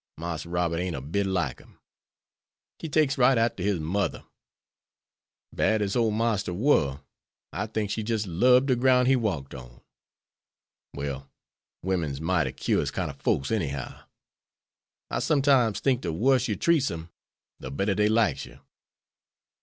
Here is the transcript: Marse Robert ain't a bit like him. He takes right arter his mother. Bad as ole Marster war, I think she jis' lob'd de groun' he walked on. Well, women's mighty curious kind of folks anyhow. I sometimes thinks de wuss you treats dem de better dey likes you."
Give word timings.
Marse 0.17 0.47
Robert 0.47 0.77
ain't 0.79 0.95
a 0.95 0.99
bit 0.99 1.27
like 1.27 1.59
him. 1.59 1.77
He 2.79 2.89
takes 2.89 3.19
right 3.19 3.37
arter 3.37 3.61
his 3.61 3.79
mother. 3.79 4.25
Bad 5.53 5.83
as 5.83 5.95
ole 5.95 6.09
Marster 6.09 6.55
war, 6.55 7.03
I 7.53 7.67
think 7.67 7.91
she 7.91 8.01
jis' 8.01 8.25
lob'd 8.25 8.69
de 8.69 8.75
groun' 8.75 9.05
he 9.05 9.15
walked 9.15 9.53
on. 9.53 9.79
Well, 10.95 11.29
women's 11.83 12.19
mighty 12.19 12.51
curious 12.51 12.89
kind 12.89 13.11
of 13.11 13.21
folks 13.21 13.51
anyhow. 13.51 14.05
I 15.11 15.19
sometimes 15.19 15.79
thinks 15.79 16.01
de 16.01 16.11
wuss 16.11 16.47
you 16.47 16.55
treats 16.55 16.87
dem 16.87 17.09
de 17.59 17.69
better 17.69 17.93
dey 17.93 18.09
likes 18.09 18.47
you." 18.47 18.59